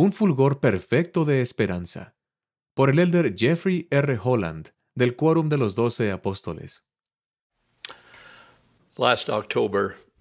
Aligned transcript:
Un 0.00 0.12
fulgor 0.12 0.60
perfecto 0.60 1.24
de 1.24 1.40
esperanza. 1.40 2.14
Por 2.72 2.88
el 2.88 3.00
elder 3.00 3.34
Jeffrey 3.36 3.88
R. 3.90 4.20
Holland, 4.22 4.68
del 4.94 5.16
Quórum 5.16 5.48
de 5.48 5.56
los 5.56 5.74
Doce 5.74 6.12
Apóstoles. 6.12 6.84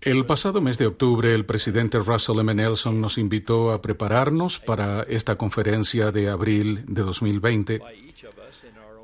El 0.01 0.25
pasado 0.25 0.61
mes 0.61 0.79
de 0.79 0.87
octubre, 0.87 1.31
el 1.31 1.45
presidente 1.45 1.99
Russell 1.99 2.39
M. 2.39 2.55
Nelson 2.55 2.99
nos 2.99 3.19
invitó 3.19 3.71
a 3.71 3.83
prepararnos 3.83 4.57
para 4.59 5.03
esta 5.03 5.35
conferencia 5.35 6.11
de 6.11 6.27
abril 6.27 6.83
de 6.87 7.03
2020, 7.03 7.79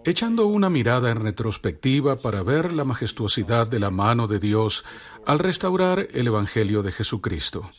echando 0.05 0.47
una 0.47 0.71
mirada 0.71 1.11
en 1.11 1.21
retrospectiva 1.21 2.15
para 2.17 2.41
ver 2.41 2.73
la 2.73 2.83
majestuosidad 2.83 3.67
de 3.67 3.79
la 3.79 3.91
mano 3.91 4.25
de 4.25 4.39
Dios 4.39 4.83
al 5.27 5.37
restaurar 5.37 6.07
el 6.13 6.25
Evangelio 6.25 6.81
de 6.81 6.91
Jesucristo. 6.91 7.69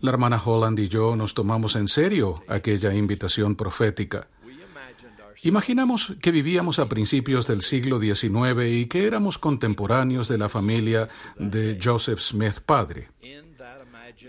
La 0.00 0.10
hermana 0.10 0.40
Holland 0.42 0.78
y 0.78 0.88
yo 0.88 1.14
nos 1.14 1.34
tomamos 1.34 1.76
en 1.76 1.86
serio 1.86 2.42
aquella 2.48 2.94
invitación 2.94 3.54
profética. 3.54 4.28
Imaginamos 5.42 6.14
que 6.20 6.30
vivíamos 6.30 6.78
a 6.78 6.88
principios 6.88 7.46
del 7.46 7.62
siglo 7.62 7.98
XIX 7.98 8.64
y 8.66 8.86
que 8.86 9.06
éramos 9.06 9.38
contemporáneos 9.38 10.28
de 10.28 10.38
la 10.38 10.48
familia 10.48 11.08
de 11.38 11.78
Joseph 11.82 12.18
Smith 12.20 12.60
padre. 12.64 13.08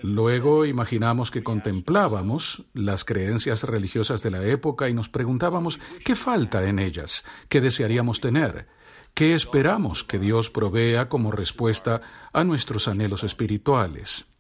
Luego 0.04 0.66
imaginamos 0.66 1.32
que 1.32 1.44
contemplábamos 1.44 2.64
las 2.74 3.04
creencias 3.06 3.64
religiosas 3.64 4.24
de 4.24 4.32
la 4.32 4.44
época 4.44 4.90
y 4.90 4.94
nos 4.94 5.10
preguntábamos 5.10 5.80
qué 6.04 6.16
falta 6.16 6.68
en 6.68 6.80
ellas, 6.80 7.26
qué 7.50 7.62
desearíamos 7.62 8.20
tener, 8.20 8.68
qué 9.14 9.36
esperamos 9.36 10.04
que 10.04 10.20
Dios 10.20 10.50
provea 10.50 11.10
como 11.10 11.32
respuesta 11.32 12.02
a 12.32 12.44
nuestros 12.44 12.88
anhelos 12.88 13.24
espirituales. 13.24 14.31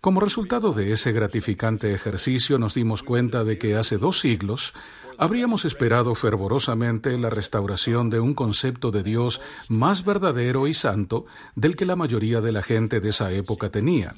Como 0.00 0.20
resultado 0.20 0.72
de 0.72 0.92
ese 0.92 1.12
gratificante 1.12 1.94
ejercicio 1.94 2.58
nos 2.58 2.74
dimos 2.74 3.02
cuenta 3.02 3.42
de 3.42 3.58
que 3.58 3.74
hace 3.74 3.96
dos 3.96 4.20
siglos 4.20 4.74
habríamos 5.16 5.64
esperado 5.64 6.14
fervorosamente 6.14 7.16
la 7.18 7.30
restauración 7.30 8.10
de 8.10 8.20
un 8.20 8.34
concepto 8.34 8.90
de 8.90 9.02
Dios 9.02 9.40
más 9.68 10.04
verdadero 10.04 10.66
y 10.66 10.74
santo 10.74 11.26
del 11.54 11.76
que 11.76 11.86
la 11.86 11.96
mayoría 11.96 12.40
de 12.40 12.52
la 12.52 12.62
gente 12.62 13.00
de 13.00 13.10
esa 13.10 13.32
época 13.32 13.70
tenía, 13.70 14.14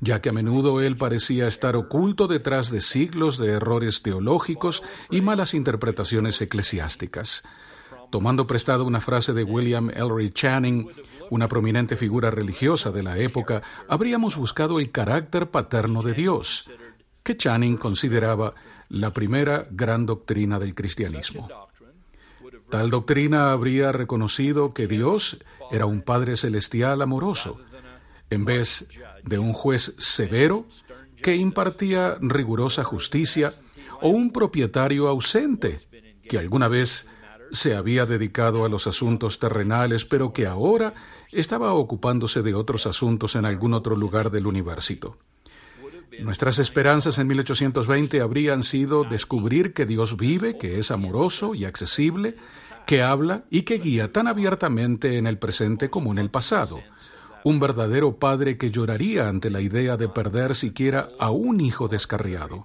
ya 0.00 0.20
que 0.20 0.30
a 0.30 0.32
menudo 0.32 0.80
él 0.80 0.96
parecía 0.96 1.46
estar 1.46 1.76
oculto 1.76 2.26
detrás 2.26 2.70
de 2.70 2.80
siglos 2.80 3.38
de 3.38 3.52
errores 3.52 4.02
teológicos 4.02 4.82
y 5.10 5.20
malas 5.20 5.54
interpretaciones 5.54 6.40
eclesiásticas. 6.40 7.44
Tomando 8.10 8.46
prestado 8.46 8.84
una 8.84 9.00
frase 9.00 9.32
de 9.32 9.44
William 9.44 9.90
Ellery 9.90 10.30
Channing, 10.30 10.88
una 11.30 11.48
prominente 11.48 11.96
figura 11.96 12.30
religiosa 12.30 12.90
de 12.90 13.02
la 13.02 13.18
época, 13.18 13.62
habríamos 13.88 14.36
buscado 14.36 14.80
el 14.80 14.90
carácter 14.90 15.50
paterno 15.50 16.02
de 16.02 16.14
Dios, 16.14 16.70
que 17.22 17.36
Channing 17.36 17.76
consideraba 17.76 18.54
la 18.88 19.12
primera 19.12 19.66
gran 19.70 20.06
doctrina 20.06 20.58
del 20.58 20.74
cristianismo. 20.74 21.48
Tal 22.70 22.90
doctrina 22.90 23.52
habría 23.52 23.92
reconocido 23.92 24.72
que 24.72 24.86
Dios 24.86 25.38
era 25.70 25.86
un 25.86 26.02
Padre 26.02 26.36
celestial 26.36 27.02
amoroso, 27.02 27.60
en 28.30 28.44
vez 28.44 28.88
de 29.24 29.38
un 29.38 29.52
juez 29.52 29.94
severo 29.98 30.66
que 31.22 31.36
impartía 31.36 32.16
rigurosa 32.20 32.84
justicia 32.84 33.52
o 34.00 34.08
un 34.08 34.30
propietario 34.30 35.08
ausente 35.08 35.78
que 36.28 36.38
alguna 36.38 36.68
vez 36.68 37.06
se 37.50 37.74
había 37.74 38.06
dedicado 38.06 38.64
a 38.64 38.68
los 38.68 38.86
asuntos 38.86 39.38
terrenales, 39.38 40.04
pero 40.04 40.32
que 40.32 40.46
ahora 40.46 40.94
estaba 41.32 41.72
ocupándose 41.72 42.42
de 42.42 42.54
otros 42.54 42.86
asuntos 42.86 43.36
en 43.36 43.44
algún 43.44 43.74
otro 43.74 43.96
lugar 43.96 44.30
del 44.30 44.46
universo. 44.46 45.16
Nuestras 46.20 46.58
esperanzas 46.58 47.18
en 47.18 47.28
1820 47.28 48.20
habrían 48.20 48.62
sido 48.62 49.04
descubrir 49.04 49.72
que 49.72 49.86
Dios 49.86 50.16
vive, 50.16 50.58
que 50.58 50.80
es 50.80 50.90
amoroso 50.90 51.54
y 51.54 51.64
accesible, 51.64 52.36
que 52.86 53.02
habla 53.02 53.44
y 53.50 53.62
que 53.62 53.78
guía 53.78 54.12
tan 54.12 54.26
abiertamente 54.26 55.18
en 55.18 55.26
el 55.26 55.38
presente 55.38 55.90
como 55.90 56.10
en 56.10 56.18
el 56.18 56.30
pasado. 56.30 56.80
Un 57.44 57.60
verdadero 57.60 58.16
padre 58.16 58.56
que 58.56 58.70
lloraría 58.70 59.28
ante 59.28 59.50
la 59.50 59.60
idea 59.60 59.96
de 59.96 60.08
perder 60.08 60.54
siquiera 60.54 61.10
a 61.20 61.30
un 61.30 61.60
hijo 61.60 61.86
descarriado. 61.86 62.64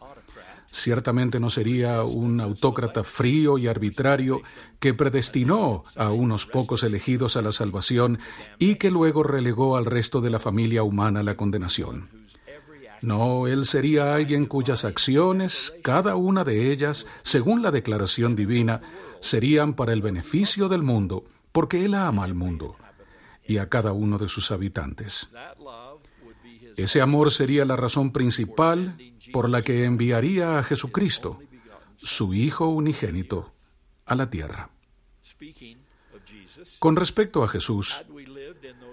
Ciertamente 0.76 1.40
no 1.40 1.52
sería 1.52 2.02
un 2.02 2.42
autócrata 2.42 3.04
frío 3.04 3.60
y 3.60 3.68
arbitrario 3.68 4.42
que 4.80 4.96
predestinó 4.96 5.84
a 5.96 6.10
unos 6.10 6.48
pocos 6.48 6.82
elegidos 6.82 7.38
a 7.38 7.44
la 7.44 7.52
salvación 7.52 8.18
y 8.58 8.76
que 8.76 8.90
luego 8.90 9.22
relegó 9.22 9.78
al 9.78 9.86
resto 9.86 10.20
de 10.20 10.32
la 10.32 10.40
familia 10.40 10.82
humana 10.82 11.20
a 11.20 11.24
la 11.24 11.38
condenación. 11.38 12.10
No, 13.04 13.46
él 13.46 13.68
sería 13.68 14.16
alguien 14.16 14.48
cuyas 14.48 14.84
acciones, 14.84 15.76
cada 15.84 16.16
una 16.16 16.44
de 16.44 16.72
ellas, 16.72 17.06
según 17.22 17.62
la 17.62 17.70
declaración 17.70 18.36
divina, 18.36 18.82
serían 19.22 19.76
para 19.76 19.94
el 19.94 20.02
beneficio 20.02 20.70
del 20.70 20.82
mundo, 20.82 21.24
porque 21.52 21.86
él 21.86 21.94
ama 21.94 22.24
al 22.24 22.34
mundo 22.34 22.78
y 23.46 23.60
a 23.60 23.70
cada 23.70 23.92
uno 23.92 24.18
de 24.18 24.28
sus 24.28 24.50
habitantes. 24.50 25.30
Ese 26.78 27.02
amor 27.02 27.32
sería 27.32 27.66
la 27.66 27.76
razón 27.76 28.12
principal 28.12 28.98
por 29.32 29.50
la 29.50 29.62
que 29.62 29.86
enviaría 29.86 30.60
a 30.60 30.64
Jesucristo, 30.64 31.40
su 31.98 32.34
Hijo 32.34 32.68
unigénito, 32.68 33.54
a 34.06 34.16
la 34.16 34.30
tierra. 34.30 34.70
Con 36.80 36.96
respecto 36.96 37.44
a 37.44 37.48
Jesús, 37.48 38.04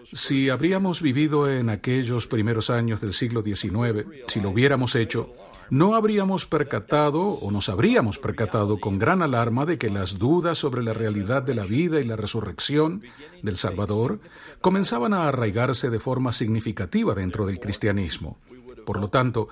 si 0.04 0.48
habríamos 0.48 1.02
vivido 1.02 1.50
en 1.50 1.68
aquellos 1.68 2.26
primeros 2.26 2.70
años 2.70 3.00
del 3.00 3.12
siglo 3.12 3.42
XIX, 3.42 4.06
si 4.26 4.40
lo 4.40 4.50
hubiéramos 4.50 4.94
hecho, 4.94 5.34
no 5.70 5.94
habríamos 5.94 6.46
percatado 6.46 7.22
o 7.22 7.50
nos 7.50 7.68
habríamos 7.68 8.18
percatado 8.18 8.80
con 8.80 8.98
gran 8.98 9.22
alarma 9.22 9.64
de 9.64 9.78
que 9.78 9.88
las 9.88 10.18
dudas 10.18 10.58
sobre 10.58 10.82
la 10.82 10.92
realidad 10.92 11.42
de 11.42 11.54
la 11.54 11.64
vida 11.64 12.00
y 12.00 12.04
la 12.04 12.16
resurrección 12.16 13.02
del 13.42 13.56
Salvador 13.56 14.20
comenzaban 14.60 15.14
a 15.14 15.28
arraigarse 15.28 15.88
de 15.88 16.00
forma 16.00 16.32
significativa 16.32 17.14
dentro 17.14 17.46
del 17.46 17.60
cristianismo. 17.60 18.38
Por 18.84 19.00
lo 19.00 19.08
tanto, 19.08 19.48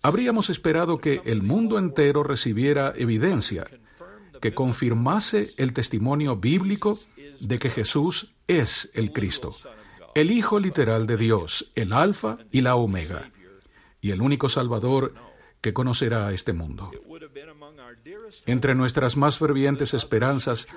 habríamos 0.00 0.48
esperado 0.48 0.98
que 0.98 1.22
el 1.24 1.42
mundo 1.42 1.78
entero 1.78 2.22
recibiera 2.22 2.92
evidencia 2.96 3.66
que 4.40 4.54
confirmase 4.54 5.52
el 5.56 5.72
testimonio 5.72 6.36
bíblico 6.36 7.00
de 7.40 7.58
que 7.58 7.70
Jesús 7.70 8.34
es 8.46 8.90
el 8.94 9.12
Cristo, 9.12 9.52
el 10.14 10.30
Hijo 10.30 10.60
literal 10.60 11.08
de 11.08 11.16
Dios, 11.16 11.72
el 11.74 11.92
Alfa 11.92 12.38
y 12.52 12.60
la 12.60 12.76
Omega, 12.76 13.32
y 14.00 14.12
el 14.12 14.22
único 14.22 14.48
Salvador 14.48 15.14
que 15.60 15.72
conocerá 15.72 16.28
a 16.28 16.32
este 16.32 16.52
mundo. 16.52 16.90
Entre 18.46 18.74
nuestras 18.74 19.16
más 19.16 19.38
fervientes 19.38 19.94
esperanzas 19.94 20.68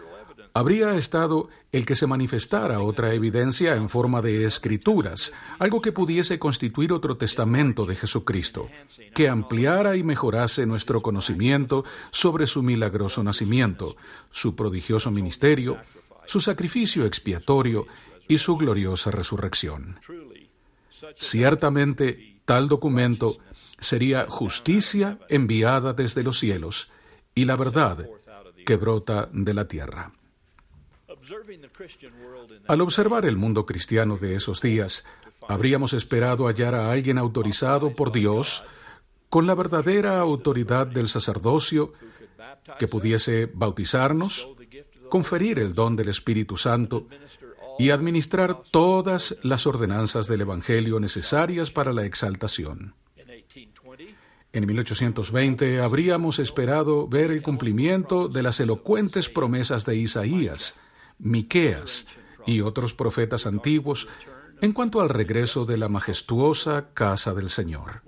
habría 0.54 0.96
estado 0.96 1.50
el 1.72 1.86
que 1.86 1.96
se 1.96 2.08
manifestara 2.08 2.82
otra 2.82 3.14
evidencia 3.14 3.76
en 3.76 3.90
forma 3.90 4.22
de 4.22 4.46
escrituras, 4.46 5.34
algo 5.60 5.82
que 5.82 5.92
pudiese 5.92 6.40
constituir 6.40 6.92
otro 6.92 7.18
testamento 7.18 7.86
de 7.86 7.96
Jesucristo, 7.96 8.70
que 9.14 9.30
ampliara 9.30 9.96
y 9.96 10.04
mejorase 10.04 10.66
nuestro 10.66 11.02
conocimiento 11.02 11.86
sobre 12.12 12.48
su 12.48 12.64
milagroso 12.64 13.24
nacimiento, 13.24 13.96
su 14.30 14.56
prodigioso 14.56 15.12
ministerio, 15.12 15.78
su 16.26 16.40
sacrificio 16.40 17.06
expiatorio 17.06 17.88
y 18.28 18.38
su 18.38 18.58
gloriosa 18.58 19.12
resurrección. 19.12 20.00
Ciertamente, 21.16 22.42
tal 22.46 22.68
documento 22.68 23.38
sería 23.80 24.28
justicia 24.28 25.20
enviada 25.30 25.94
desde 25.94 26.24
los 26.24 26.40
cielos 26.40 26.90
y 27.34 27.46
la 27.46 27.56
verdad 27.56 28.08
que 28.66 28.76
brota 28.76 29.30
de 29.32 29.54
la 29.54 29.68
tierra. 29.68 30.12
Al 32.68 32.82
observar 32.82 33.26
el 33.26 33.38
mundo 33.38 33.66
cristiano 33.66 34.18
de 34.18 34.36
esos 34.36 34.62
días, 34.62 35.06
habríamos 35.48 35.94
esperado 35.94 36.48
hallar 36.48 36.76
a 36.76 36.92
alguien 36.92 37.18
autorizado 37.18 37.94
por 37.94 38.12
Dios 38.12 38.64
con 39.30 39.48
la 39.48 39.56
verdadera 39.56 40.20
autoridad 40.20 40.88
del 40.88 41.10
sacerdocio 41.10 41.94
que 42.78 42.88
pudiese 42.88 43.50
bautizarnos, 43.54 44.48
conferir 45.10 45.60
el 45.60 45.74
don 45.74 45.96
del 45.96 46.10
Espíritu 46.10 46.58
Santo 46.58 47.08
y 47.80 47.90
administrar 47.90 48.62
todas 48.72 49.38
las 49.44 49.66
ordenanzas 49.68 50.28
del 50.28 50.42
Evangelio 50.42 51.00
necesarias 51.00 51.72
para 51.72 51.94
la 51.94 52.06
exaltación. 52.06 52.96
En 54.54 54.68
1820 54.68 55.80
habríamos 55.82 56.40
esperado 56.40 57.08
ver 57.08 57.32
el 57.32 57.42
cumplimiento 57.42 58.28
de 58.28 58.44
las 58.44 58.60
elocuentes 58.60 59.30
promesas 59.30 59.86
de 59.86 59.96
Isaías, 59.96 60.76
Miqueas 61.20 62.08
y 62.46 62.62
otros 62.62 62.94
profetas 62.94 63.46
antiguos 63.46 64.10
en 64.62 64.74
cuanto 64.74 65.00
al 65.00 65.10
regreso 65.10 65.66
de 65.66 65.78
la 65.78 65.88
majestuosa 65.88 66.90
casa 66.94 67.34
del 67.34 67.50
Señor. 67.50 68.04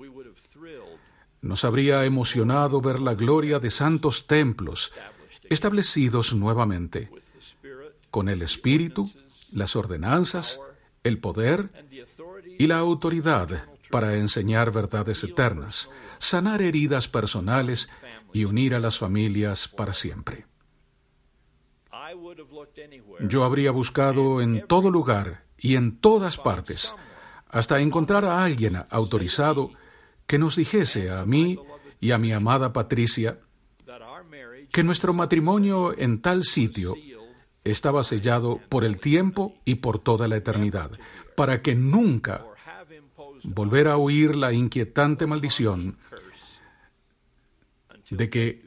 Nos 1.42 1.64
habría 1.64 2.06
emocionado 2.06 2.82
ver 2.82 3.00
la 3.00 3.16
gloria 3.16 3.60
de 3.60 3.72
santos 3.72 4.28
templos 4.28 4.94
establecidos 5.50 6.34
nuevamente, 6.34 7.10
con 8.12 8.30
el 8.30 8.42
espíritu, 8.42 9.10
las 9.54 9.76
ordenanzas, 9.76 10.60
el 11.04 11.20
poder 11.20 11.70
y 12.58 12.68
la 12.68 12.78
autoridad 12.78 13.66
para 13.90 14.16
enseñar 14.16 14.72
verdades 14.72 15.24
eternas, 15.24 15.90
sanar 16.18 16.62
heridas 16.62 17.08
personales 17.08 17.90
y 18.34 18.46
unir 18.46 18.74
a 18.74 18.80
las 18.80 18.98
familias 18.98 19.68
para 19.68 19.94
siempre. 19.94 20.46
Yo 23.20 23.44
habría 23.44 23.72
buscado 23.72 24.42
en 24.42 24.66
todo 24.68 24.90
lugar 24.90 25.44
y 25.58 25.76
en 25.76 25.98
todas 25.98 26.38
partes 26.38 26.96
hasta 27.50 27.80
encontrar 27.80 28.26
a 28.26 28.44
alguien 28.44 28.84
autorizado 28.90 29.72
que 30.26 30.40
nos 30.40 30.56
dijese 30.56 31.12
a 31.12 31.26
mí 31.26 31.60
y 32.00 32.12
a 32.12 32.18
mi 32.18 32.34
amada 32.34 32.74
Patricia 32.74 33.40
que 34.72 34.84
nuestro 34.84 35.14
matrimonio 35.14 35.96
en 35.98 36.20
tal 36.20 36.44
sitio 36.44 36.96
estaba 37.64 38.04
sellado 38.04 38.60
por 38.70 38.84
el 38.84 39.00
tiempo 39.00 39.56
y 39.66 39.76
por 39.76 40.00
toda 40.00 40.28
la 40.28 40.38
eternidad, 40.38 40.92
para 41.36 41.62
que 41.62 41.76
nunca 41.76 42.46
volver 43.44 43.88
a 43.88 43.98
oír 43.98 44.36
la 44.36 44.54
inquietante 44.54 45.28
maldición 45.28 45.98
de 48.10 48.30
que 48.30 48.62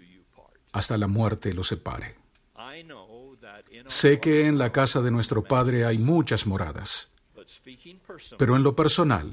hasta 0.72 0.98
la 0.98 1.06
muerte 1.06 1.52
lo 1.52 1.62
separe. 1.62 2.16
Sé 3.86 4.20
que 4.20 4.46
en 4.46 4.58
la 4.58 4.72
casa 4.72 5.00
de 5.00 5.10
nuestro 5.10 5.42
Padre 5.42 5.84
hay 5.84 5.98
muchas 5.98 6.46
moradas, 6.46 7.10
pero 8.36 8.56
en 8.56 8.62
lo 8.62 8.74
personal, 8.74 9.32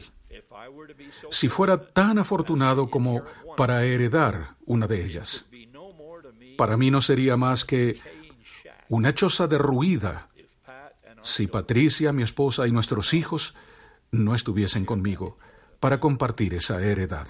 si 1.29 1.49
fuera 1.49 1.91
tan 1.91 2.19
afortunado 2.19 2.89
como 2.89 3.23
para 3.57 3.83
heredar 3.83 4.55
una 4.65 4.87
de 4.87 5.03
ellas, 5.03 5.45
para 6.57 6.77
mí 6.77 6.91
no 6.91 7.01
sería 7.01 7.35
más 7.35 7.65
que 7.65 7.99
una 8.89 9.13
choza 9.13 9.47
derruida 9.47 10.29
si 11.23 11.47
Patricia, 11.47 12.11
mi 12.11 12.21
esposa 12.21 12.67
y 12.67 12.71
nuestros 12.71 13.13
hijos 13.13 13.55
no 14.11 14.35
estuviesen 14.35 14.85
conmigo 14.85 15.37
para 15.79 15.99
compartir 15.99 16.53
esa 16.53 16.81
heredad. 16.81 17.27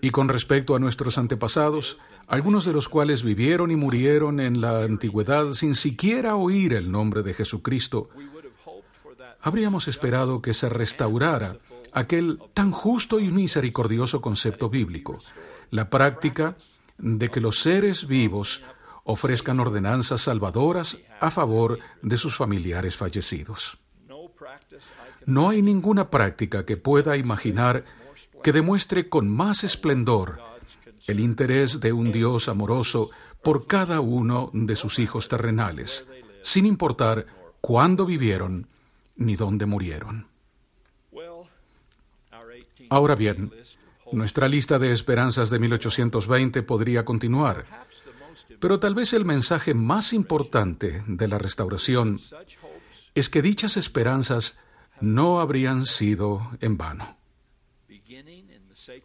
Y 0.00 0.10
con 0.10 0.28
respecto 0.28 0.74
a 0.74 0.78
nuestros 0.78 1.18
antepasados, 1.18 1.98
algunos 2.26 2.64
de 2.64 2.72
los 2.72 2.88
cuales 2.88 3.22
vivieron 3.22 3.70
y 3.70 3.76
murieron 3.76 4.40
en 4.40 4.60
la 4.60 4.82
antigüedad 4.84 5.52
sin 5.52 5.74
siquiera 5.74 6.36
oír 6.36 6.72
el 6.72 6.90
nombre 6.90 7.22
de 7.22 7.34
Jesucristo, 7.34 8.08
habríamos 9.42 9.88
esperado 9.88 10.40
que 10.40 10.54
se 10.54 10.68
restaurara 10.68 11.58
aquel 11.92 12.38
tan 12.54 12.70
justo 12.70 13.18
y 13.18 13.28
misericordioso 13.28 14.20
concepto 14.20 14.70
bíblico, 14.70 15.18
la 15.70 15.90
práctica 15.90 16.56
de 16.98 17.28
que 17.28 17.40
los 17.40 17.58
seres 17.58 18.06
vivos 18.06 18.62
ofrezcan 19.10 19.60
ordenanzas 19.60 20.22
salvadoras 20.22 20.98
a 21.20 21.30
favor 21.30 21.78
de 22.02 22.16
sus 22.16 22.36
familiares 22.36 22.96
fallecidos. 22.96 23.78
No 25.26 25.50
hay 25.50 25.62
ninguna 25.62 26.10
práctica 26.10 26.64
que 26.64 26.76
pueda 26.76 27.16
imaginar 27.16 27.84
que 28.42 28.52
demuestre 28.52 29.08
con 29.08 29.28
más 29.28 29.64
esplendor 29.64 30.40
el 31.06 31.20
interés 31.20 31.80
de 31.80 31.92
un 31.92 32.12
Dios 32.12 32.48
amoroso 32.48 33.10
por 33.42 33.66
cada 33.66 34.00
uno 34.00 34.50
de 34.52 34.76
sus 34.76 34.98
hijos 34.98 35.28
terrenales, 35.28 36.06
sin 36.42 36.66
importar 36.66 37.26
cuándo 37.60 38.06
vivieron 38.06 38.68
ni 39.16 39.36
dónde 39.36 39.66
murieron. 39.66 40.28
Ahora 42.88 43.14
bien, 43.14 43.52
nuestra 44.12 44.48
lista 44.48 44.78
de 44.78 44.92
esperanzas 44.92 45.50
de 45.50 45.58
1820 45.58 46.62
podría 46.62 47.04
continuar, 47.04 47.86
pero 48.58 48.80
tal 48.80 48.94
vez 48.94 49.12
el 49.12 49.24
mensaje 49.24 49.74
más 49.74 50.12
importante 50.12 51.02
de 51.06 51.28
la 51.28 51.38
restauración 51.38 52.18
es 53.14 53.28
que 53.28 53.42
dichas 53.42 53.76
esperanzas 53.76 54.58
no 55.00 55.40
habrían 55.40 55.86
sido 55.86 56.50
en 56.60 56.76
vano 56.76 57.20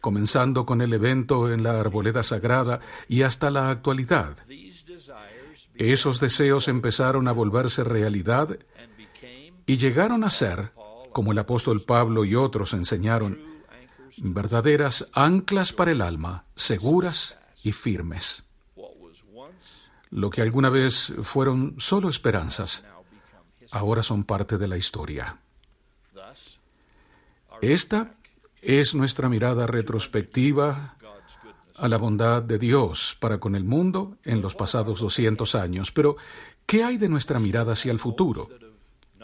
comenzando 0.01 0.66
con 0.66 0.81
el 0.81 0.94
evento 0.94 1.51
en 1.51 1.63
la 1.63 1.80
arboleda 1.80 2.24
sagrada 2.24 2.80
y 3.07 3.24
hasta 3.24 3.50
la 3.50 3.69
actualidad. 3.69 4.38
Esos 5.75 6.19
deseos 6.19 6.68
empezaron 6.68 7.27
a 7.27 7.31
volverse 7.31 7.83
realidad 7.83 8.57
y 9.66 9.77
llegaron 9.77 10.24
a 10.24 10.30
ser, 10.30 10.72
como 11.12 11.31
el 11.31 11.39
apóstol 11.39 11.81
Pablo 11.81 12.25
y 12.25 12.36
otros 12.36 12.74
enseñaron, 12.74 13.39
verdaderas 14.18 15.10
anclas 15.13 15.74
para 15.74 15.92
el 15.92 16.01
alma, 16.01 16.45
seguras 16.56 17.39
y 17.63 17.72
firmes. 17.72 18.44
Lo 20.16 20.30
que 20.30 20.42
alguna 20.42 20.70
vez 20.70 21.12
fueron 21.24 21.76
solo 21.78 22.08
esperanzas, 22.08 22.86
ahora 23.72 24.02
son 24.02 24.24
parte 24.24 24.58
de 24.58 24.66
la 24.66 24.78
historia. 24.78 25.40
Esta 27.62 28.16
es 28.62 28.96
nuestra 28.96 29.28
mirada 29.28 29.68
retrospectiva 29.68 30.96
a 31.76 31.88
la 31.90 31.98
bondad 31.98 32.42
de 32.42 32.58
Dios 32.58 33.18
para 33.20 33.42
con 33.42 33.58
el 33.58 33.66
mundo 33.66 34.16
en 34.24 34.42
los 34.42 34.56
pasados 34.56 35.02
200 35.02 35.54
años. 35.54 35.92
Pero, 35.92 36.16
¿qué 36.66 36.86
hay 36.86 36.96
de 36.96 37.10
nuestra 37.10 37.38
mirada 37.38 37.74
hacia 37.74 37.92
el 37.92 38.00
futuro? 38.00 38.48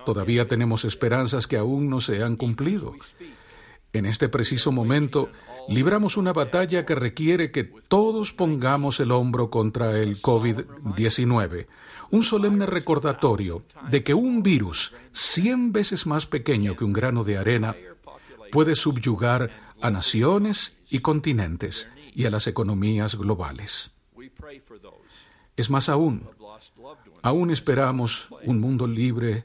Todavía 0.06 0.50
tenemos 0.50 0.84
esperanzas 0.84 1.48
que 1.48 1.56
aún 1.56 1.90
no 1.90 2.02
se 2.02 2.22
han 2.22 2.36
cumplido. 2.36 2.96
En 3.94 4.06
este 4.06 4.30
preciso 4.30 4.72
momento, 4.72 5.30
libramos 5.68 6.16
una 6.16 6.32
batalla 6.32 6.86
que 6.86 6.96
requiere 6.96 7.52
que 7.52 7.66
todos 7.66 8.32
pongamos 8.32 9.02
el 9.02 9.12
hombro 9.12 9.50
contra 9.50 10.00
el 10.00 10.22
COVID-19, 10.22 11.68
un 12.12 12.24
solemne 12.24 12.66
recordatorio 12.66 13.64
de 13.90 14.04
que 14.04 14.14
un 14.14 14.44
virus 14.44 14.94
cien 15.12 15.74
veces 15.74 16.06
más 16.08 16.26
pequeño 16.26 16.78
que 16.78 16.86
un 16.86 16.94
grano 16.94 17.26
de 17.26 17.38
arena 17.38 17.76
puede 18.52 18.76
subyugar 18.76 19.52
a 19.82 19.92
naciones 19.92 20.78
y 20.90 21.00
continentes 21.00 21.90
y 22.14 22.26
a 22.26 22.30
las 22.30 22.48
economías 22.48 23.16
globales. 23.16 23.92
Es 25.58 25.70
más 25.70 25.90
aún, 25.90 26.30
aún 27.22 27.52
esperamos 27.52 28.30
un 28.46 28.62
mundo 28.62 28.88
libre 28.88 29.44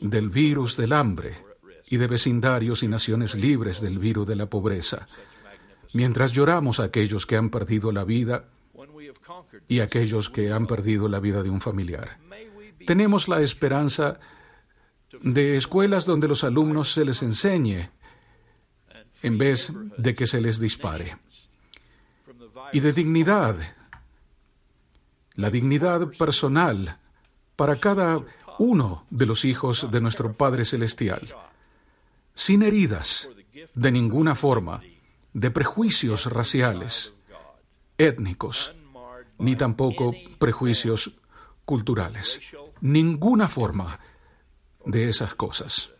del 0.00 0.30
virus 0.30 0.76
del 0.78 0.94
hambre 0.94 1.51
y 1.92 1.98
de 1.98 2.06
vecindarios 2.06 2.82
y 2.82 2.88
naciones 2.88 3.34
libres 3.34 3.82
del 3.82 3.98
virus 3.98 4.26
de 4.26 4.34
la 4.34 4.46
pobreza, 4.46 5.06
mientras 5.92 6.32
lloramos 6.32 6.80
a 6.80 6.84
aquellos 6.84 7.26
que 7.26 7.36
han 7.36 7.50
perdido 7.50 7.92
la 7.92 8.04
vida 8.04 8.46
y 9.68 9.80
a 9.80 9.84
aquellos 9.84 10.30
que 10.30 10.50
han 10.50 10.66
perdido 10.66 11.06
la 11.06 11.20
vida 11.20 11.42
de 11.42 11.50
un 11.50 11.60
familiar. 11.60 12.16
Tenemos 12.86 13.28
la 13.28 13.42
esperanza 13.42 14.18
de 15.20 15.58
escuelas 15.58 16.06
donde 16.06 16.28
los 16.28 16.44
alumnos 16.44 16.94
se 16.94 17.04
les 17.04 17.22
enseñe 17.22 17.90
en 19.22 19.36
vez 19.36 19.70
de 19.98 20.14
que 20.14 20.26
se 20.26 20.40
les 20.40 20.58
dispare. 20.58 21.18
Y 22.72 22.80
de 22.80 22.94
dignidad, 22.94 23.56
la 25.34 25.50
dignidad 25.50 26.08
personal 26.18 26.96
para 27.54 27.76
cada 27.76 28.18
uno 28.58 29.04
de 29.10 29.26
los 29.26 29.44
hijos 29.44 29.90
de 29.92 30.00
nuestro 30.00 30.32
Padre 30.32 30.64
Celestial, 30.64 31.20
sin 32.34 32.62
heridas 32.62 33.28
de 33.74 33.92
ninguna 33.92 34.34
forma, 34.34 34.82
de 35.32 35.50
prejuicios 35.50 36.26
raciales, 36.26 37.14
étnicos, 37.98 38.74
ni 39.38 39.56
tampoco 39.56 40.14
prejuicios 40.38 41.12
culturales, 41.64 42.40
ninguna 42.80 43.48
forma 43.48 43.98
de 44.84 45.08
esas 45.08 45.34
cosas. 45.34 45.90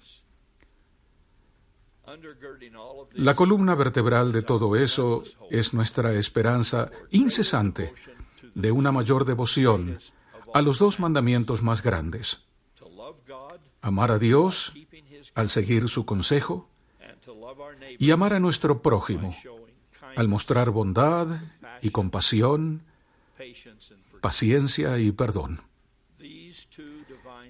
La 3.14 3.34
columna 3.34 3.74
vertebral 3.74 4.32
de 4.32 4.42
todo 4.42 4.76
eso 4.76 5.22
es 5.50 5.72
nuestra 5.72 6.12
esperanza 6.14 6.90
incesante 7.10 7.94
de 8.54 8.70
una 8.70 8.92
mayor 8.92 9.24
devoción 9.24 9.98
a 10.52 10.62
los 10.62 10.78
dos 10.78 11.00
mandamientos 11.00 11.62
más 11.62 11.82
grandes. 11.82 12.44
Amar 13.80 14.10
a 14.10 14.18
Dios 14.18 14.72
al 15.34 15.48
seguir 15.48 15.88
su 15.88 16.04
consejo 16.04 16.68
y 17.98 18.10
amar 18.10 18.34
a 18.34 18.40
nuestro 18.40 18.82
prójimo 18.82 19.34
al 20.16 20.28
mostrar 20.28 20.70
bondad 20.70 21.28
y 21.80 21.90
compasión, 21.90 22.82
paciencia 24.20 24.98
y 24.98 25.12
perdón. 25.12 25.62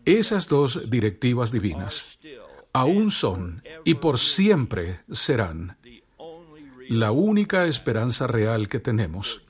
Esas 0.05 0.49
dos 0.49 0.91
directivas 0.91 1.53
divinas 1.53 2.19
aún 2.73 3.11
son 3.11 3.63
y 3.85 3.95
por 3.95 4.19
siempre 4.19 5.01
serán 5.11 5.77
la 6.89 7.13
única 7.13 7.67
esperanza 7.67 8.27
real 8.27 8.69
que 8.69 8.81
tenemos 8.81 9.43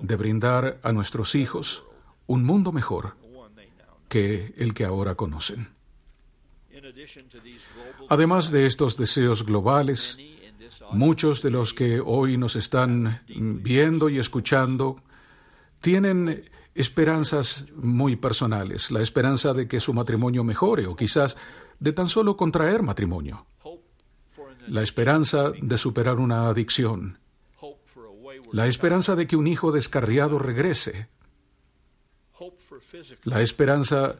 de 0.00 0.16
brindar 0.16 0.80
a 0.82 0.92
nuestros 0.92 1.34
hijos 1.34 1.84
un 2.26 2.44
mundo 2.44 2.72
mejor 2.72 3.16
que 4.08 4.54
el 4.56 4.74
que 4.74 4.84
ahora 4.84 5.14
conocen. 5.14 5.68
Además 8.08 8.50
de 8.50 8.66
estos 8.66 8.96
deseos 8.96 9.44
globales, 9.44 10.18
muchos 10.92 11.42
de 11.42 11.50
los 11.50 11.74
que 11.74 12.00
hoy 12.00 12.36
nos 12.36 12.56
están 12.56 13.22
viendo 13.28 14.08
y 14.08 14.18
escuchando 14.18 14.96
tienen 15.80 16.50
esperanzas 16.74 17.66
muy 17.74 18.16
personales, 18.16 18.90
la 18.90 19.00
esperanza 19.00 19.54
de 19.54 19.68
que 19.68 19.80
su 19.80 19.94
matrimonio 19.94 20.44
mejore 20.44 20.86
o 20.86 20.96
quizás 20.96 21.36
de 21.78 21.92
tan 21.92 22.08
solo 22.08 22.36
contraer 22.36 22.82
matrimonio. 22.82 23.46
la 24.66 24.82
esperanza 24.82 25.52
de 25.60 25.76
superar 25.78 26.18
una 26.18 26.48
adicción, 26.48 27.18
la 28.52 28.66
esperanza 28.66 29.14
de 29.14 29.26
que 29.26 29.36
un 29.36 29.46
hijo 29.46 29.72
descarriado 29.72 30.38
regrese, 30.38 31.08
la 33.24 33.40
esperanza 33.40 34.16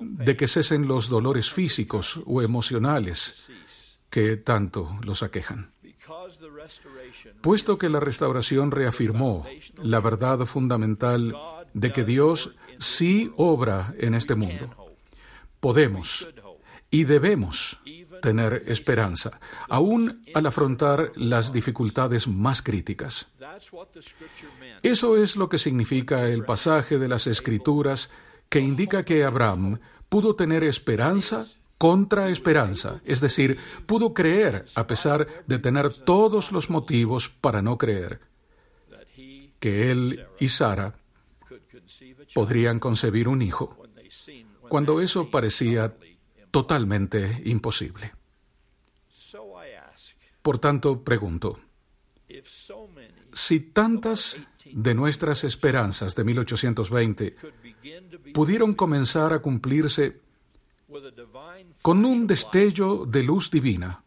de 0.00 0.36
que 0.36 0.46
cesen 0.46 0.86
los 0.86 1.08
dolores 1.08 1.52
físicos 1.52 2.20
o 2.26 2.42
emocionales 2.42 3.50
que 4.10 4.36
tanto 4.36 4.98
los 5.04 5.22
aquejan. 5.22 5.72
Puesto 7.40 7.78
que 7.78 7.88
la 7.88 8.00
restauración 8.00 8.70
reafirmó 8.70 9.46
la 9.82 10.00
verdad 10.00 10.40
fundamental 10.46 11.34
de 11.74 11.92
que 11.92 12.04
Dios 12.04 12.54
sí 12.78 13.32
obra 13.36 13.94
en 13.98 14.14
este 14.14 14.34
mundo, 14.34 14.94
podemos 15.60 16.28
y 16.96 17.04
debemos 17.04 17.78
tener 18.22 18.62
esperanza, 18.68 19.38
aún 19.68 20.22
al 20.32 20.46
afrontar 20.46 21.12
las 21.14 21.52
dificultades 21.52 22.26
más 22.26 22.62
críticas. 22.62 23.26
Eso 24.82 25.18
es 25.18 25.36
lo 25.36 25.50
que 25.50 25.58
significa 25.58 26.26
el 26.26 26.46
pasaje 26.46 26.96
de 26.96 27.08
las 27.08 27.26
Escrituras 27.26 28.10
que 28.48 28.60
indica 28.60 29.04
que 29.04 29.24
Abraham 29.24 29.78
pudo 30.08 30.36
tener 30.36 30.64
esperanza 30.64 31.44
contra 31.76 32.30
esperanza, 32.30 33.02
es 33.04 33.20
decir, 33.20 33.58
pudo 33.84 34.14
creer 34.14 34.64
a 34.74 34.86
pesar 34.86 35.28
de 35.46 35.58
tener 35.58 35.90
todos 35.90 36.50
los 36.50 36.70
motivos 36.70 37.28
para 37.28 37.60
no 37.60 37.76
creer, 37.76 38.20
que 39.60 39.90
él 39.90 40.26
y 40.40 40.48
Sara 40.48 40.94
podrían 42.32 42.80
concebir 42.80 43.28
un 43.28 43.42
hijo, 43.42 43.76
cuando 44.70 45.02
eso 45.02 45.30
parecía 45.30 45.94
totalmente 46.56 47.42
imposible. 47.44 48.14
Por 50.40 50.56
tanto, 50.58 51.04
pregunto, 51.04 51.60
si 53.30 53.60
tantas 53.60 54.38
de 54.64 54.94
nuestras 54.94 55.44
esperanzas 55.44 56.16
de 56.16 56.24
1820 56.24 57.36
pudieron 58.32 58.72
comenzar 58.72 59.34
a 59.34 59.40
cumplirse 59.40 60.22
con 61.82 62.02
un 62.06 62.26
destello 62.26 63.04
de 63.04 63.22
luz 63.22 63.50
divina, 63.50 64.02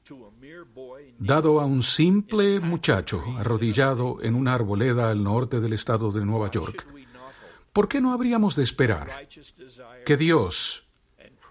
dado 1.19 1.61
a 1.61 1.65
un 1.67 1.83
simple 1.83 2.59
muchacho 2.59 3.21
arrodillado 3.37 4.17
en 4.23 4.33
una 4.33 4.55
arboleda 4.55 5.11
al 5.11 5.21
norte 5.21 5.59
del 5.59 5.73
estado 5.73 6.11
de 6.11 6.25
Nueva 6.25 6.49
York, 6.49 6.87
¿por 7.71 7.87
qué 7.87 8.01
no 8.01 8.11
habríamos 8.11 8.55
de 8.55 8.63
esperar 8.63 9.27
que 10.03 10.17
Dios, 10.17 10.88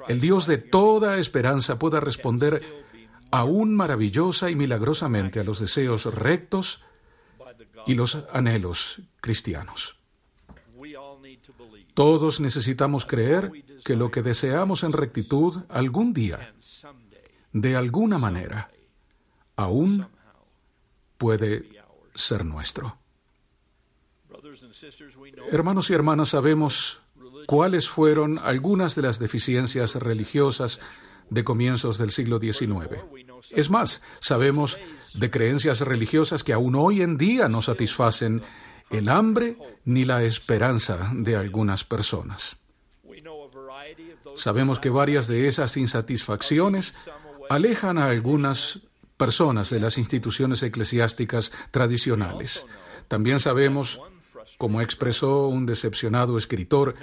el 0.06 0.20
Dios 0.20 0.46
de 0.46 0.58
toda 0.58 1.18
esperanza, 1.18 1.78
pueda 1.78 2.00
responder 2.00 2.62
aún 3.30 3.74
maravillosa 3.74 4.50
y 4.50 4.54
milagrosamente 4.54 5.40
a 5.40 5.44
los 5.44 5.60
deseos 5.60 6.04
rectos 6.14 6.82
y 7.86 7.94
los 7.94 8.18
anhelos 8.32 9.00
cristianos? 9.20 9.96
Todos 11.94 12.38
necesitamos 12.38 13.04
creer 13.06 13.50
que 13.84 13.96
lo 13.96 14.10
que 14.10 14.22
deseamos 14.22 14.84
en 14.84 14.92
rectitud 14.92 15.64
algún 15.68 16.14
día, 16.14 16.54
de 17.52 17.74
alguna 17.74 18.18
manera, 18.18 18.70
aún 19.56 20.06
puede 21.16 21.68
ser 22.14 22.44
nuestro. 22.44 22.98
Hermanos 25.50 25.90
y 25.90 25.94
hermanas, 25.94 26.28
sabemos 26.28 27.00
cuáles 27.46 27.88
fueron 27.88 28.38
algunas 28.38 28.94
de 28.94 29.02
las 29.02 29.18
deficiencias 29.18 29.94
religiosas 29.94 30.80
de 31.30 31.44
comienzos 31.44 31.98
del 31.98 32.10
siglo 32.10 32.38
XIX. 32.38 32.98
Es 33.50 33.70
más, 33.70 34.02
sabemos 34.20 34.78
de 35.14 35.30
creencias 35.30 35.80
religiosas 35.80 36.44
que 36.44 36.52
aún 36.52 36.74
hoy 36.74 37.02
en 37.02 37.16
día 37.16 37.48
no 37.48 37.62
satisfacen 37.62 38.42
el 38.90 39.08
hambre 39.08 39.56
ni 39.84 40.04
la 40.04 40.22
esperanza 40.22 41.10
de 41.12 41.36
algunas 41.36 41.84
personas. 41.84 42.58
Sabemos 44.34 44.78
que 44.78 44.90
varias 44.90 45.26
de 45.28 45.48
esas 45.48 45.76
insatisfacciones 45.76 46.94
alejan 47.48 47.98
a 47.98 48.06
algunas 48.06 48.80
personas 49.16 49.70
de 49.70 49.80
las 49.80 49.98
instituciones 49.98 50.62
eclesiásticas 50.62 51.52
tradicionales. 51.70 52.66
También 53.08 53.40
sabemos, 53.40 54.00
como 54.58 54.80
expresó 54.80 55.48
un 55.48 55.66
decepcionado 55.66 56.38
escritor, 56.38 56.94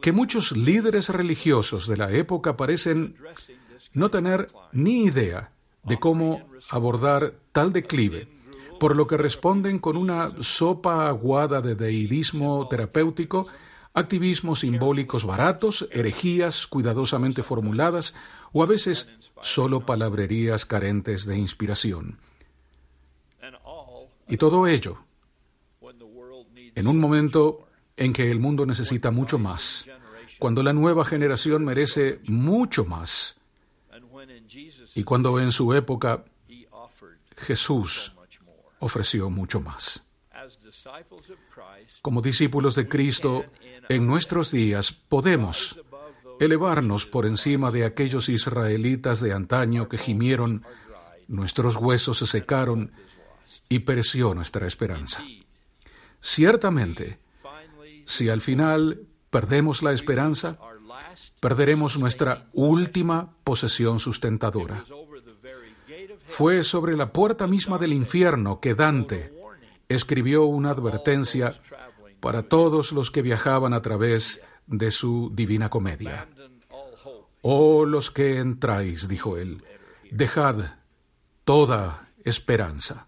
que 0.00 0.12
muchos 0.12 0.52
líderes 0.52 1.08
religiosos 1.08 1.86
de 1.86 1.96
la 1.96 2.10
época 2.12 2.56
parecen 2.56 3.16
no 3.92 4.10
tener 4.10 4.48
ni 4.72 5.04
idea 5.04 5.52
de 5.84 5.98
cómo 5.98 6.48
abordar 6.70 7.34
tal 7.52 7.72
declive 7.72 8.28
por 8.78 8.96
lo 8.96 9.06
que 9.06 9.16
responden 9.16 9.78
con 9.78 9.96
una 9.96 10.32
sopa 10.42 11.08
aguada 11.08 11.60
de 11.60 11.74
deidismo 11.74 12.66
terapéutico, 12.68 13.46
activismos 13.94 14.60
simbólicos 14.60 15.24
baratos, 15.24 15.88
herejías 15.90 16.66
cuidadosamente 16.66 17.42
formuladas 17.42 18.14
o 18.52 18.62
a 18.62 18.66
veces 18.66 19.10
solo 19.40 19.86
palabrerías 19.86 20.64
carentes 20.64 21.24
de 21.24 21.38
inspiración. 21.38 22.18
Y 24.28 24.36
todo 24.36 24.66
ello 24.66 24.98
en 26.74 26.88
un 26.88 26.98
momento 26.98 27.63
en 27.96 28.12
que 28.12 28.30
el 28.30 28.40
mundo 28.40 28.66
necesita 28.66 29.10
mucho 29.10 29.38
más, 29.38 29.86
cuando 30.38 30.62
la 30.62 30.72
nueva 30.72 31.04
generación 31.04 31.64
merece 31.64 32.20
mucho 32.26 32.84
más, 32.84 33.36
y 34.94 35.04
cuando 35.04 35.40
en 35.40 35.52
su 35.52 35.74
época 35.74 36.24
Jesús 37.36 38.12
ofreció 38.80 39.30
mucho 39.30 39.60
más. 39.60 40.02
Como 42.02 42.20
discípulos 42.20 42.74
de 42.74 42.88
Cristo, 42.88 43.44
en 43.88 44.06
nuestros 44.06 44.50
días 44.50 44.92
podemos 44.92 45.80
elevarnos 46.40 47.06
por 47.06 47.26
encima 47.26 47.70
de 47.70 47.84
aquellos 47.84 48.28
israelitas 48.28 49.20
de 49.20 49.32
antaño 49.32 49.88
que 49.88 49.98
gimieron, 49.98 50.64
nuestros 51.28 51.76
huesos 51.76 52.18
se 52.18 52.26
secaron 52.26 52.92
y 53.68 53.80
pereció 53.80 54.34
nuestra 54.34 54.66
esperanza. 54.66 55.24
Ciertamente, 56.20 57.18
si 58.06 58.28
al 58.28 58.40
final 58.40 59.06
perdemos 59.30 59.82
la 59.82 59.92
esperanza, 59.92 60.58
perderemos 61.40 61.98
nuestra 61.98 62.48
última 62.52 63.36
posesión 63.44 64.00
sustentadora. 64.00 64.84
Fue 66.26 66.64
sobre 66.64 66.96
la 66.96 67.12
puerta 67.12 67.46
misma 67.46 67.78
del 67.78 67.92
infierno 67.92 68.60
que 68.60 68.74
Dante 68.74 69.32
escribió 69.88 70.44
una 70.44 70.70
advertencia 70.70 71.54
para 72.20 72.42
todos 72.42 72.92
los 72.92 73.10
que 73.10 73.22
viajaban 73.22 73.74
a 73.74 73.82
través 73.82 74.40
de 74.66 74.90
su 74.90 75.30
divina 75.34 75.68
comedia. 75.68 76.28
Oh 77.42 77.84
los 77.84 78.10
que 78.10 78.38
entráis, 78.38 79.08
dijo 79.08 79.36
él, 79.36 79.62
dejad 80.10 80.76
toda 81.44 82.08
esperanza. 82.24 83.06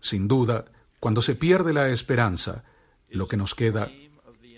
Sin 0.00 0.28
duda, 0.28 0.66
cuando 1.00 1.22
se 1.22 1.34
pierde 1.34 1.72
la 1.72 1.88
esperanza, 1.88 2.64
lo 3.10 3.26
que 3.26 3.36
nos 3.36 3.54
queda 3.54 3.90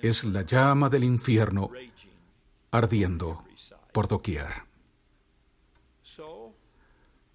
es 0.03 0.25
la 0.25 0.43
llama 0.43 0.89
del 0.89 1.05
infierno 1.05 1.71
ardiendo 2.71 3.45
por 3.93 4.09
doquier. 4.09 4.69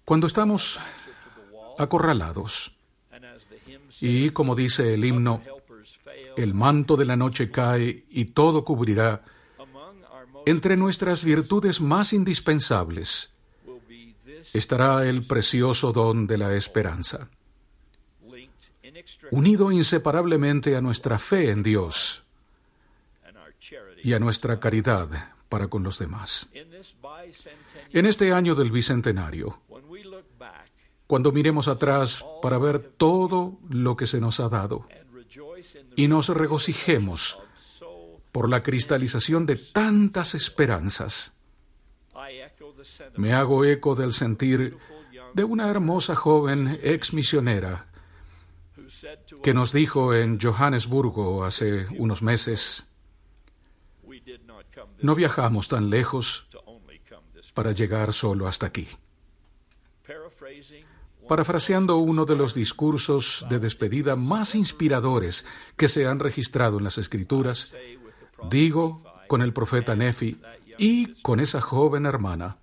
Cuando 0.04 0.26
estamos 0.26 0.80
acorralados 1.78 2.72
y, 4.00 4.30
como 4.30 4.54
dice 4.54 4.94
el 4.94 5.04
himno, 5.04 5.42
el 6.36 6.54
manto 6.54 6.96
de 6.96 7.04
la 7.04 7.16
noche 7.16 7.50
cae 7.50 8.04
y 8.10 8.26
todo 8.26 8.64
cubrirá, 8.64 9.22
entre 10.46 10.76
nuestras 10.76 11.24
virtudes 11.24 11.80
más 11.80 12.12
indispensables 12.12 13.30
estará 14.52 15.06
el 15.08 15.26
precioso 15.26 15.92
don 15.92 16.26
de 16.26 16.38
la 16.38 16.54
esperanza, 16.54 17.28
unido 19.30 19.72
inseparablemente 19.72 20.76
a 20.76 20.80
nuestra 20.80 21.18
fe 21.18 21.50
en 21.50 21.62
Dios 21.62 22.22
y 24.02 24.12
a 24.12 24.18
nuestra 24.18 24.60
caridad 24.60 25.08
para 25.48 25.68
con 25.68 25.82
los 25.82 25.98
demás. 25.98 26.48
En 27.92 28.06
este 28.06 28.32
año 28.32 28.54
del 28.54 28.70
Bicentenario, 28.70 29.60
cuando 31.06 31.32
miremos 31.32 31.68
atrás 31.68 32.24
para 32.42 32.58
ver 32.58 32.78
todo 32.78 33.58
lo 33.70 33.96
que 33.96 34.06
se 34.06 34.20
nos 34.20 34.40
ha 34.40 34.48
dado 34.48 34.86
y 35.96 36.08
nos 36.08 36.28
regocijemos 36.28 37.38
por 38.32 38.48
la 38.48 38.62
cristalización 38.62 39.46
de 39.46 39.56
tantas 39.56 40.34
esperanzas. 40.34 41.32
Me 43.16 43.32
hago 43.32 43.64
eco 43.64 43.94
del 43.94 44.12
sentir 44.12 44.76
de 45.34 45.44
una 45.44 45.68
hermosa 45.68 46.14
joven 46.14 46.78
ex 46.82 47.12
misionera 47.12 47.86
que 49.42 49.54
nos 49.54 49.72
dijo 49.72 50.14
en 50.14 50.40
Johannesburgo 50.40 51.44
hace 51.44 51.86
unos 51.98 52.22
meses, 52.22 52.86
no 55.00 55.14
viajamos 55.14 55.68
tan 55.68 55.90
lejos 55.90 56.46
para 57.54 57.72
llegar 57.72 58.12
solo 58.12 58.46
hasta 58.46 58.66
aquí. 58.66 58.88
Parafraseando 61.28 61.96
uno 61.96 62.26
de 62.26 62.36
los 62.36 62.54
discursos 62.54 63.46
de 63.48 63.58
despedida 63.58 64.14
más 64.14 64.54
inspiradores 64.54 65.46
que 65.76 65.88
se 65.88 66.06
han 66.06 66.18
registrado 66.18 66.78
en 66.78 66.84
las 66.84 66.98
Escrituras, 66.98 67.74
digo 68.50 69.02
con 69.26 69.40
el 69.40 69.54
profeta 69.54 69.96
Nefi 69.96 70.38
y 70.76 71.20
con 71.22 71.40
esa 71.40 71.62
joven 71.62 72.04
hermana, 72.04 72.58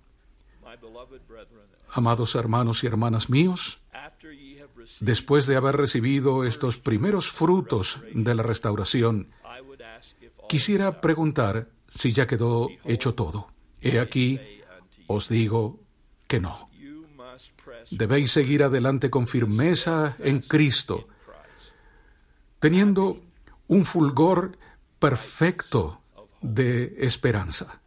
amados 1.90 2.34
hermanos 2.36 2.84
y 2.84 2.86
hermanas 2.86 3.28
míos, 3.28 3.81
después 5.00 5.46
de 5.46 5.56
haber 5.56 5.76
recibido 5.76 6.44
estos 6.44 6.78
primeros 6.78 7.30
frutos 7.30 8.00
de 8.12 8.34
la 8.34 8.42
restauración, 8.42 9.28
quisiera 10.48 11.00
preguntar 11.00 11.68
si 11.88 12.12
ya 12.12 12.26
quedó 12.26 12.68
hecho 12.84 13.14
todo. 13.14 13.48
He 13.80 13.98
aquí, 13.98 14.40
os 15.06 15.28
digo 15.28 15.80
que 16.26 16.40
no. 16.40 16.70
Debéis 17.90 18.30
seguir 18.30 18.62
adelante 18.62 19.10
con 19.10 19.26
firmeza 19.26 20.16
en 20.18 20.40
Cristo, 20.40 21.08
teniendo 22.60 23.20
un 23.68 23.84
fulgor 23.84 24.58
perfecto 24.98 26.00
de 26.40 26.94
esperanza 26.98 27.82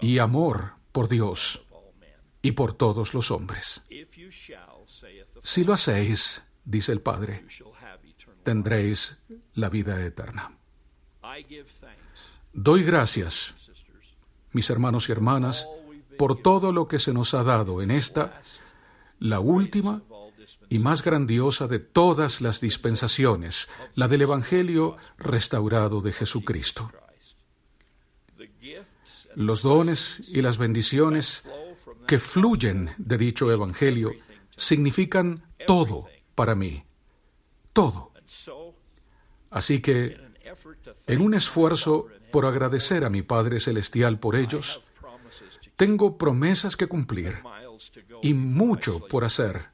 y 0.00 0.18
amor 0.18 0.72
por 0.92 1.08
Dios 1.08 1.62
y 2.42 2.52
por 2.52 2.74
todos 2.74 3.14
los 3.14 3.30
hombres. 3.30 3.82
Si 5.42 5.64
lo 5.64 5.72
hacéis, 5.72 6.42
dice 6.64 6.92
el 6.92 7.00
Padre, 7.00 7.44
tendréis 8.42 9.16
la 9.54 9.68
vida 9.68 10.04
eterna. 10.04 10.56
Doy 12.52 12.82
gracias, 12.82 13.54
mis 14.52 14.70
hermanos 14.70 15.08
y 15.08 15.12
hermanas, 15.12 15.68
por 16.16 16.40
todo 16.42 16.72
lo 16.72 16.88
que 16.88 16.98
se 16.98 17.12
nos 17.12 17.34
ha 17.34 17.44
dado 17.44 17.82
en 17.82 17.90
esta, 17.90 18.42
la 19.20 19.40
última 19.40 20.02
y 20.68 20.78
más 20.78 21.02
grandiosa 21.02 21.68
de 21.68 21.78
todas 21.78 22.40
las 22.40 22.60
dispensaciones, 22.60 23.68
la 23.94 24.08
del 24.08 24.22
Evangelio 24.22 24.96
restaurado 25.18 26.00
de 26.00 26.12
Jesucristo. 26.12 26.90
Los 29.34 29.62
dones 29.62 30.22
y 30.28 30.42
las 30.42 30.58
bendiciones 30.58 31.44
que 32.08 32.18
fluyen 32.18 32.94
de 32.96 33.18
dicho 33.18 33.52
Evangelio 33.52 34.12
significan 34.56 35.44
todo 35.66 36.08
para 36.34 36.54
mí, 36.54 36.82
todo. 37.74 38.12
Así 39.50 39.80
que, 39.80 40.18
en 41.06 41.20
un 41.20 41.34
esfuerzo 41.34 42.06
por 42.32 42.46
agradecer 42.46 43.04
a 43.04 43.10
mi 43.10 43.20
Padre 43.20 43.60
Celestial 43.60 44.18
por 44.18 44.36
ellos, 44.36 44.80
tengo 45.76 46.16
promesas 46.16 46.76
que 46.76 46.86
cumplir 46.86 47.42
y 48.22 48.32
mucho 48.32 49.06
por 49.06 49.24
hacer 49.24 49.68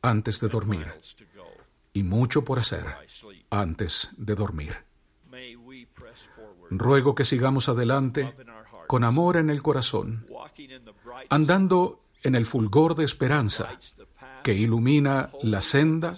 antes 0.00 0.40
de 0.40 0.48
dormir. 0.48 0.86
Y 1.92 2.04
mucho 2.04 2.44
por 2.44 2.60
hacer 2.60 2.84
antes 3.50 4.10
de 4.16 4.36
dormir. 4.36 4.89
Ruego 6.70 7.14
que 7.14 7.24
sigamos 7.24 7.68
adelante 7.68 8.34
con 8.86 9.04
amor 9.04 9.36
en 9.36 9.50
el 9.50 9.62
corazón, 9.62 10.26
andando 11.28 12.02
en 12.22 12.34
el 12.34 12.46
fulgor 12.46 12.94
de 12.94 13.04
esperanza 13.04 13.78
que 14.42 14.54
ilumina 14.54 15.30
la 15.42 15.62
senda 15.62 16.14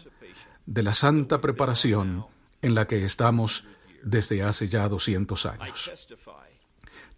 de 0.67 0.83
la 0.83 0.95
santa 0.95 1.41
preparación 1.41 2.27
en 2.61 2.75
la 2.75 2.87
que 2.87 3.05
estamos 3.05 3.67
desde 4.03 4.43
hace 4.43 4.69
ya 4.69 4.89
200 4.89 5.47
años. 5.47 5.93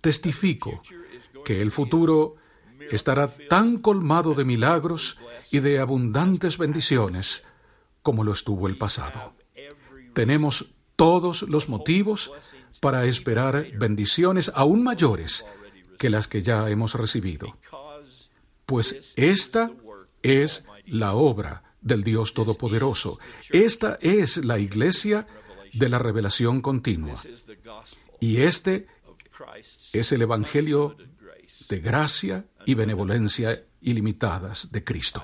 Testifico 0.00 0.82
que 1.44 1.60
el 1.60 1.70
futuro 1.70 2.36
estará 2.90 3.28
tan 3.48 3.78
colmado 3.78 4.34
de 4.34 4.44
milagros 4.44 5.18
y 5.50 5.60
de 5.60 5.78
abundantes 5.78 6.58
bendiciones 6.58 7.44
como 8.02 8.24
lo 8.24 8.32
estuvo 8.32 8.68
el 8.68 8.76
pasado. 8.76 9.34
Tenemos 10.12 10.73
todos 10.96 11.42
los 11.42 11.68
motivos 11.68 12.30
para 12.80 13.04
esperar 13.06 13.66
bendiciones 13.78 14.52
aún 14.54 14.82
mayores 14.82 15.44
que 15.98 16.10
las 16.10 16.28
que 16.28 16.42
ya 16.42 16.68
hemos 16.68 16.94
recibido, 16.94 17.56
pues 18.66 19.12
esta 19.16 19.70
es 20.22 20.66
la 20.86 21.14
obra 21.14 21.62
del 21.80 22.02
Dios 22.02 22.34
Todopoderoso. 22.34 23.18
Esta 23.50 23.98
es 24.00 24.44
la 24.44 24.58
iglesia 24.58 25.26
de 25.72 25.88
la 25.88 25.98
revelación 25.98 26.60
continua. 26.60 27.14
Y 28.20 28.38
este 28.38 28.86
es 29.92 30.12
el 30.12 30.22
Evangelio 30.22 30.96
de 31.68 31.80
gracia 31.80 32.46
y 32.64 32.74
benevolencia 32.74 33.64
ilimitadas 33.82 34.72
de 34.72 34.82
Cristo. 34.82 35.22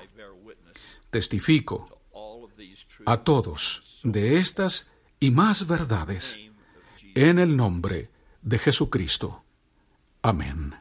Testifico 1.09 2.01
a 3.05 3.23
todos 3.23 4.01
de 4.03 4.37
estas 4.37 4.90
y 5.21 5.29
más 5.31 5.67
verdades 5.67 6.39
en 7.13 7.37
el 7.39 7.55
nombre 7.55 8.09
de 8.41 8.57
Jesucristo. 8.57 9.43
Amén. 10.23 10.80